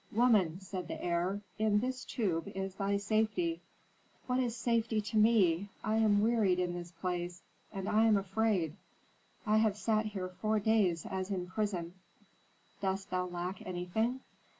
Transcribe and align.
"Woman," 0.11 0.59
said 0.61 0.87
the 0.87 0.99
heir, 0.99 1.41
"in 1.59 1.79
this 1.79 2.03
tube 2.03 2.47
is 2.55 2.73
thy 2.73 2.97
safety." 2.97 3.61
"What 4.25 4.39
is 4.39 4.57
safety 4.57 4.99
to 4.99 5.17
me? 5.19 5.69
I 5.83 5.97
am 5.97 6.23
wearied 6.23 6.57
in 6.57 6.73
this 6.73 6.89
place, 6.89 7.43
and 7.71 7.87
I 7.87 8.05
am 8.05 8.17
afraid. 8.17 8.75
I 9.45 9.57
have 9.57 9.77
sat 9.77 10.07
here 10.07 10.29
four 10.29 10.59
days 10.59 11.05
as 11.05 11.29
in 11.29 11.45
prison." 11.45 11.93
"Dost 12.81 13.11
thou 13.11 13.27
lack 13.27 13.61
anything?" 13.63 14.21